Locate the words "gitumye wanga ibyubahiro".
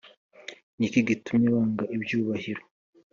1.07-2.63